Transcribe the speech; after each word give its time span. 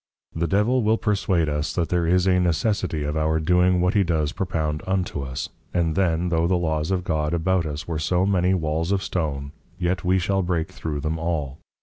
_The 0.39 0.47
Devil 0.47 0.81
will 0.81 0.97
perswade 0.97 1.47
us 1.47 1.73
that 1.73 1.89
there 1.89 2.07
is 2.07 2.25
a 2.25 2.39
Necessity 2.39 3.03
of 3.03 3.15
our 3.15 3.39
doing 3.39 3.81
what 3.81 3.93
he 3.93 4.03
does 4.03 4.31
propound 4.31 4.81
unto 4.87 5.21
us; 5.21 5.49
and 5.75 5.93
then 5.95 6.29
tho' 6.29 6.47
the 6.47 6.57
Laws 6.57 6.89
of 6.89 7.03
God 7.03 7.35
about 7.35 7.67
us 7.67 7.87
were 7.87 7.99
so 7.99 8.25
many 8.25 8.55
Walls 8.55 8.91
of 8.91 9.03
Stone, 9.03 9.51
yet 9.77 10.03
we 10.03 10.17
shall 10.17 10.41
break 10.41 10.71
through 10.71 11.01
them 11.01 11.19
all. 11.19 11.59